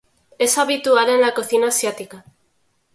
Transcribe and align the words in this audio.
Es 0.39 0.57
habitual 0.57 1.09
en 1.09 1.21
la 1.21 1.35
cocina 1.35 1.67
asiática. 1.67 2.25